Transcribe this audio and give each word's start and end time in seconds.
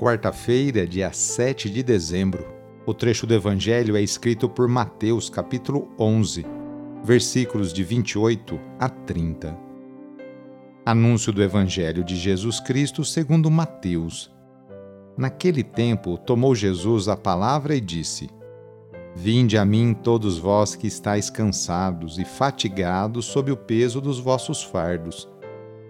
Quarta-feira, 0.00 0.86
dia 0.86 1.12
7 1.12 1.68
de 1.68 1.82
dezembro. 1.82 2.46
O 2.86 2.94
trecho 2.94 3.26
do 3.26 3.34
Evangelho 3.34 3.96
é 3.96 4.00
escrito 4.00 4.48
por 4.48 4.68
Mateus, 4.68 5.28
capítulo 5.28 5.88
11 5.98 6.46
versículos 7.02 7.72
de 7.72 7.82
28 7.82 8.60
a 8.78 8.88
30. 8.88 9.58
Anúncio 10.86 11.32
do 11.32 11.42
Evangelho 11.42 12.04
de 12.04 12.14
Jesus 12.14 12.60
Cristo 12.60 13.04
segundo 13.04 13.50
Mateus. 13.50 14.30
Naquele 15.16 15.64
tempo, 15.64 16.16
tomou 16.16 16.54
Jesus 16.54 17.08
a 17.08 17.16
palavra 17.16 17.74
e 17.74 17.80
disse: 17.80 18.30
Vinde 19.16 19.58
a 19.58 19.64
mim 19.64 19.94
todos 19.94 20.38
vós 20.38 20.76
que 20.76 20.86
estáis 20.86 21.28
cansados 21.28 22.20
e 22.20 22.24
fatigados 22.24 23.26
sob 23.26 23.50
o 23.50 23.56
peso 23.56 24.00
dos 24.00 24.20
vossos 24.20 24.62
fardos, 24.62 25.28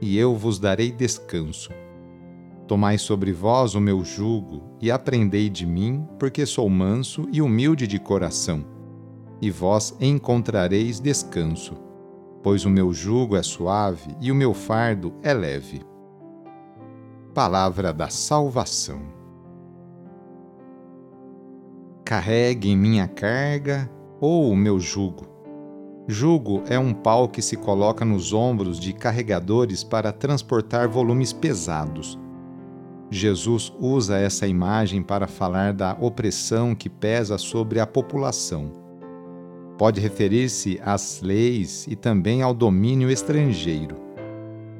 e 0.00 0.16
eu 0.16 0.34
vos 0.34 0.58
darei 0.58 0.90
descanso. 0.90 1.70
Tomai 2.68 2.98
sobre 2.98 3.32
vós 3.32 3.74
o 3.74 3.80
meu 3.80 4.04
jugo 4.04 4.76
e 4.80 4.90
aprendei 4.90 5.48
de 5.50 5.66
mim, 5.66 6.06
porque 6.20 6.46
sou 6.46 6.68
manso 6.68 7.26
e 7.32 7.42
humilde 7.42 7.88
de 7.88 7.98
coração 7.98 8.78
e 9.40 9.50
vós 9.50 9.96
encontrareis 10.00 11.00
descanso, 11.00 11.76
pois 12.42 12.64
o 12.64 12.70
meu 12.70 12.92
jugo 12.92 13.36
é 13.36 13.42
suave 13.42 14.14
e 14.20 14.32
o 14.32 14.34
meu 14.34 14.52
fardo 14.52 15.14
é 15.22 15.32
leve. 15.32 15.80
Palavra 17.34 17.92
da 17.92 18.08
Salvação. 18.08 19.00
Carregue 22.04 22.74
minha 22.74 23.06
carga 23.06 23.90
ou 24.20 24.50
o 24.50 24.56
meu 24.56 24.80
jugo. 24.80 25.26
Jugo 26.08 26.62
é 26.66 26.78
um 26.78 26.94
pau 26.94 27.28
que 27.28 27.42
se 27.42 27.54
coloca 27.54 28.04
nos 28.04 28.32
ombros 28.32 28.80
de 28.80 28.94
carregadores 28.94 29.84
para 29.84 30.10
transportar 30.10 30.88
volumes 30.88 31.34
pesados. 31.34 32.18
Jesus 33.10 33.72
usa 33.78 34.18
essa 34.18 34.46
imagem 34.46 35.02
para 35.02 35.26
falar 35.26 35.72
da 35.72 35.96
opressão 36.00 36.74
que 36.74 36.88
pesa 36.88 37.38
sobre 37.38 37.80
a 37.80 37.86
população 37.86 38.88
Pode 39.78 40.00
referir-se 40.00 40.80
às 40.84 41.22
leis 41.22 41.86
e 41.86 41.94
também 41.94 42.42
ao 42.42 42.52
domínio 42.52 43.08
estrangeiro. 43.08 43.96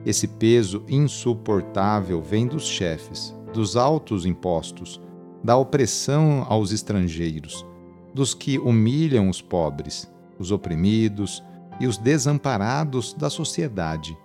Esse 0.05 0.27
peso 0.27 0.83
insuportável 0.89 2.21
vem 2.21 2.49
dos 2.49 2.67
chefes, 2.67 3.33
dos 3.55 3.77
altos 3.77 4.27
impostos, 4.27 5.01
da 5.43 5.57
opressão 5.57 6.45
aos 6.49 6.73
estrangeiros, 6.73 7.65
dos 8.13 8.35
que 8.35 8.59
humilham 8.59 9.29
os 9.29 9.41
pobres, 9.41 10.13
os 10.37 10.51
oprimidos 10.51 11.45
e 11.79 11.87
os 11.87 11.97
desamparados 11.97 13.15
da 13.15 13.31
sociedade. 13.31 14.19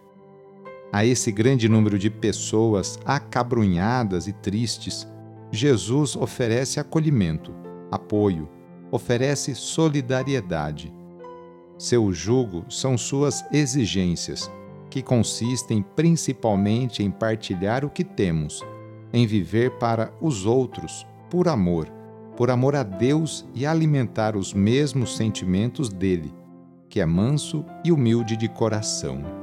A 0.94 1.04
esse 1.04 1.32
grande 1.32 1.68
número 1.68 1.98
de 1.98 2.08
pessoas 2.08 3.00
acabrunhadas 3.04 4.28
e 4.28 4.32
tristes, 4.32 5.08
Jesus 5.52 6.16
oferece 6.16 6.80
acolhimento, 6.80 7.52
apoio, 7.92 8.48
oferece 8.92 9.56
solidariedade. 9.56 10.94
Seu 11.80 12.14
jugo 12.14 12.64
são 12.70 12.96
suas 12.96 13.44
exigências, 13.52 14.52
que 14.88 15.02
consistem 15.02 15.84
principalmente 15.96 17.02
em 17.02 17.10
partilhar 17.10 17.84
o 17.84 17.90
que 17.90 18.04
temos, 18.04 18.64
em 19.12 19.26
viver 19.26 19.72
para 19.80 20.14
os 20.22 20.46
outros, 20.46 21.08
por 21.28 21.48
amor, 21.48 21.88
por 22.38 22.52
amor 22.52 22.76
a 22.76 22.84
Deus 22.84 23.48
e 23.56 23.66
alimentar 23.66 24.38
os 24.38 24.54
mesmos 24.54 25.18
sentimentos 25.18 25.90
dele, 25.90 26.32
que 26.88 27.02
é 27.02 27.06
manso 27.08 27.66
e 27.84 27.92
humilde 27.92 28.38
de 28.38 28.48
coração. 28.48 29.43